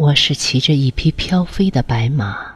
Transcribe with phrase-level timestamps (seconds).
[0.00, 2.54] 我是骑着一匹飘飞的白马，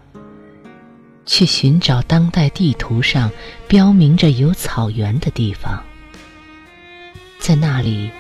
[1.26, 3.30] 去寻找当代地图上
[3.68, 5.84] 标明着有草原的地方。
[7.38, 8.10] 在那里，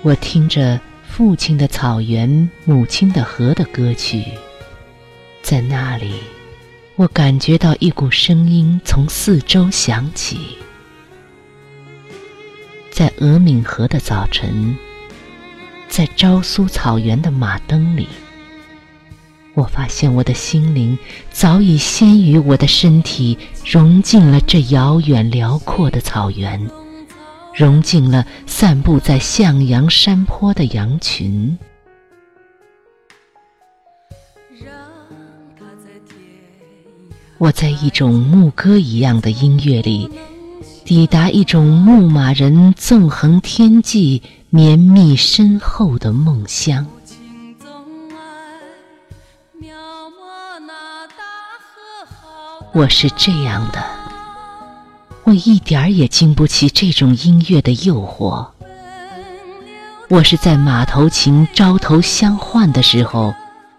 [0.00, 4.24] 我听着父亲的草原、母亲的河的歌曲。
[5.42, 6.14] 在那里，
[6.96, 10.56] 我感觉到一股声音从四周响起。
[12.90, 14.74] 在额敏河的早晨，
[15.90, 18.08] 在昭苏草原的马灯里。
[19.54, 20.96] 我发现我的心灵
[21.32, 26.70] 早已先于我的身体融进了这遥远辽阔的草原，
[27.54, 31.58] 融进了散布在向阳山坡的羊群。
[37.38, 40.10] 我在一种牧歌一样的音乐里，
[40.84, 46.86] 抵达一种牧马人纵横天际、绵密深厚的梦乡。
[52.72, 53.84] 我是这样的，
[55.24, 58.46] 我一点儿也经不起这种音乐的诱惑。
[60.08, 63.34] 我是在马头琴招头相换的时候，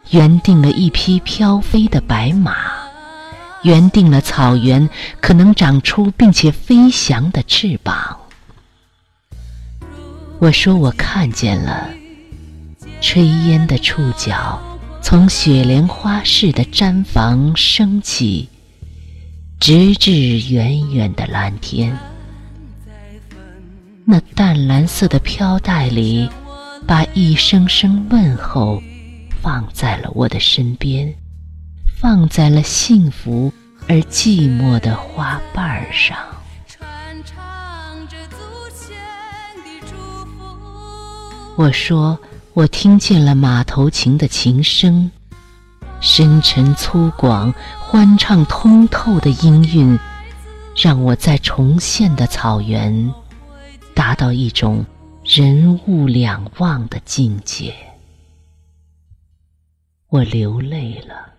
[0.10, 2.56] 缘定了一匹飘飞的白马，
[3.64, 4.90] 缘定了草原
[5.22, 8.18] 可能长出并且飞翔的翅膀。
[10.40, 11.88] 我说我看见了，
[13.02, 14.60] 炊烟的触角
[15.02, 18.50] 从雪莲花似的毡房升起。
[19.62, 20.12] 直至
[20.52, 21.96] 远远的蓝天，
[24.04, 26.28] 那淡蓝色的飘带里，
[26.88, 28.82] 把一声声问候
[29.40, 31.14] 放在了我的身边，
[31.96, 33.54] 放在了幸福
[33.88, 36.18] 而寂寞的花瓣上。
[41.56, 42.18] 我说，
[42.56, 45.12] 我听见了马头琴的琴声。
[46.02, 50.00] 深沉粗犷、欢畅通透的音韵，
[50.76, 53.14] 让我在重现的草原
[53.94, 54.84] 达到一种
[55.24, 57.74] 人物两忘的境界。
[60.10, 61.34] 我流泪了，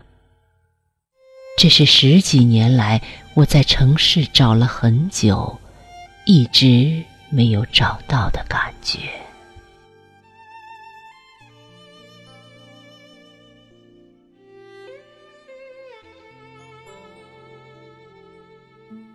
[1.59, 3.03] 这是十几年来
[3.34, 5.59] 我在城市找了很久，
[6.25, 8.81] 一直没有找到的感觉。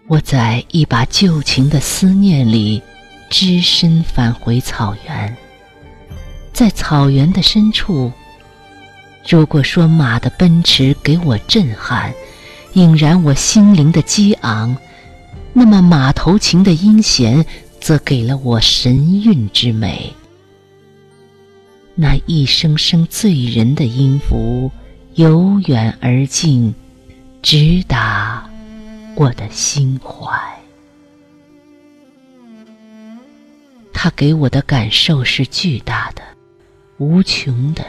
[0.09, 2.81] 我在一把旧情的思念里，
[3.29, 5.38] 只身返回草原。
[6.53, 8.09] 在草原的深处，
[9.28, 12.13] 如果说马的奔驰给我震撼，
[12.73, 14.78] 引燃我心灵的激昂，
[15.51, 17.45] 那么马头琴的音弦
[17.81, 20.13] 则给了我神韵之美。
[21.95, 24.72] 那一声声醉人的音符，
[25.16, 26.74] 由远而近，
[27.41, 28.37] 直达。
[29.19, 30.31] 我的心怀，
[33.91, 36.22] 他给我的感受是巨大的、
[37.00, 37.83] 无穷的，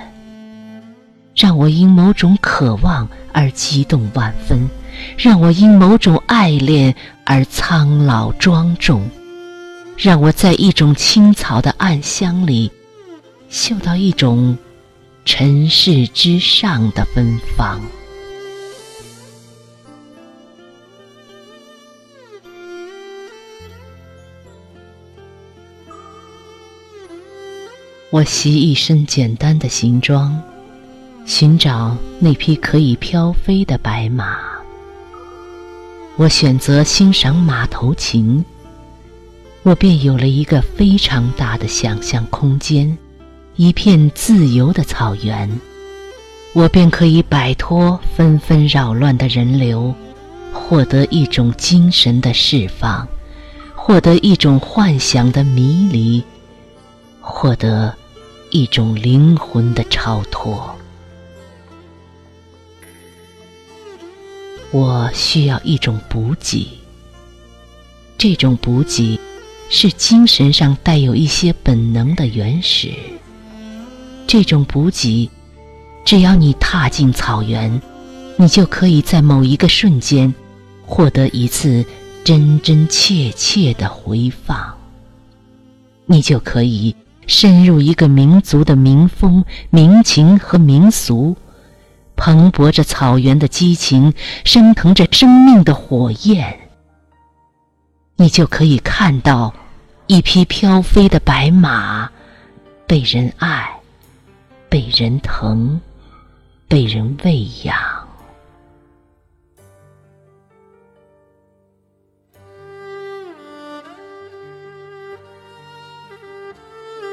[1.36, 4.70] 让我因某种渴望而激动万分，
[5.18, 6.94] 让我因某种爱恋
[7.26, 9.06] 而苍老庄重，
[9.98, 12.72] 让我在一种青草的暗香里
[13.50, 14.56] 嗅到一种
[15.26, 17.78] 尘世之上的芬芳。
[28.10, 30.40] 我袭一身简单的行装，
[31.26, 34.38] 寻找那匹可以飘飞的白马。
[36.16, 38.42] 我选择欣赏马头琴，
[39.62, 42.96] 我便有了一个非常大的想象空间，
[43.56, 45.60] 一片自由的草原。
[46.54, 49.94] 我便可以摆脱纷纷扰乱的人流，
[50.50, 53.06] 获得一种精神的释放，
[53.74, 56.24] 获得一种幻想的迷离。
[57.20, 57.94] 获得
[58.50, 60.74] 一种灵魂的超脱。
[64.70, 66.66] 我需要一种补给，
[68.18, 69.18] 这种补给
[69.70, 72.92] 是精神上带有一些本能的原始。
[74.26, 75.30] 这种补给，
[76.04, 77.80] 只要你踏进草原，
[78.36, 80.34] 你就可以在某一个瞬间
[80.84, 81.84] 获得一次
[82.24, 84.76] 真真切切的回放，
[86.04, 86.94] 你就可以。
[87.28, 91.36] 深入一个民族的民风、民情和民俗，
[92.16, 94.14] 蓬勃着草原的激情，
[94.44, 96.58] 升腾着生命的火焰。
[98.16, 99.54] 你就可以看到
[100.06, 102.10] 一匹飘飞的白马，
[102.86, 103.78] 被人爱，
[104.70, 105.80] 被人疼，
[106.66, 107.76] 被人喂养。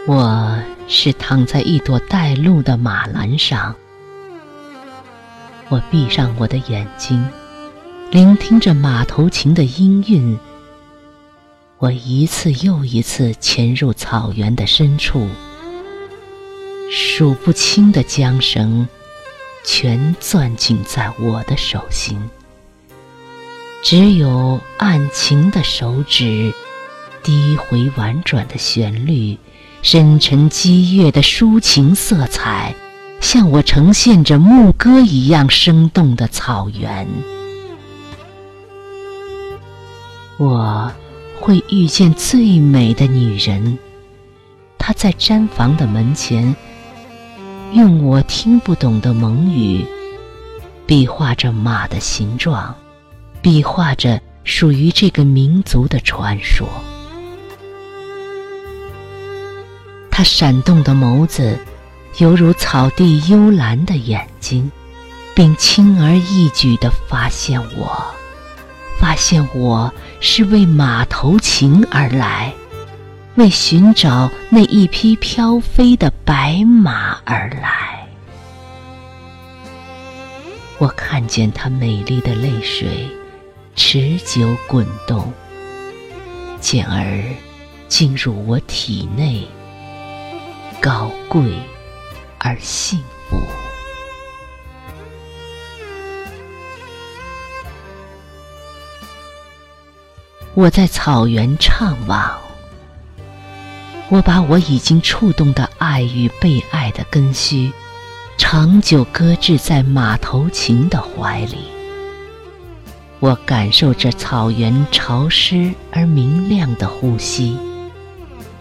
[0.08, 0.56] 我
[0.88, 3.76] 是躺在一朵带露的马兰上，
[5.68, 7.28] 我闭上我的眼睛，
[8.12, 10.38] 聆听着马头琴的音韵。
[11.80, 15.28] 我一次又一次潜入草原的深处，
[16.92, 18.88] 数不清的缰绳
[19.64, 22.30] 全攥紧在我的手心，
[23.82, 26.54] 只有按琴的手指，
[27.24, 29.36] 低回婉转的旋律。
[29.88, 32.74] 深沉激越的抒情色彩，
[33.22, 37.08] 向我呈现着牧歌一样生动的草原。
[40.40, 40.92] 我
[41.40, 43.78] 会遇见最美的女人，
[44.80, 46.56] 她在毡房的门前，
[47.72, 49.86] 用我听不懂的蒙语，
[50.88, 52.74] 比划着马的形状，
[53.40, 56.68] 比划着属于这个民族的传说。
[60.18, 61.60] 他闪动的眸子，
[62.20, 64.72] 犹如草地幽蓝的眼睛，
[65.36, 68.16] 并轻而易举地发现我，
[68.98, 72.54] 发现我是为马头琴而来，
[73.36, 78.08] 为寻找那一匹飘飞的白马而来。
[80.78, 83.10] 我看见他美丽的泪水
[83.76, 85.34] 持久滚动，
[86.62, 87.22] 进而
[87.90, 89.46] 进入我体内。
[90.86, 91.42] 高贵
[92.38, 93.42] 而幸福。
[100.54, 102.40] 我在草原怅望，
[104.10, 107.72] 我把我已经触动的爱与被爱的根须，
[108.38, 111.66] 长久搁置在马头琴的怀里。
[113.20, 117.58] 我感受着草原潮湿而明亮的呼吸。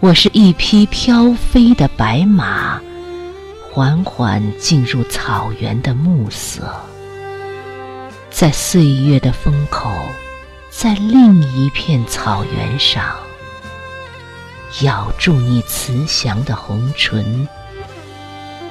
[0.05, 2.79] 我是一匹飘飞的白马，
[3.71, 6.71] 缓缓进入草原的暮色，
[8.29, 9.89] 在岁月的风口，
[10.69, 13.15] 在另一片草原上，
[14.83, 17.47] 咬住你慈祥的红唇，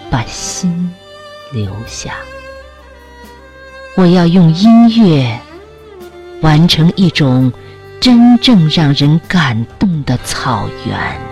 [0.08, 0.88] 把心
[1.50, 2.14] 留下。
[3.96, 5.40] 我要用音乐
[6.42, 7.52] 完成一种
[8.00, 11.23] 真正让人感动的草原。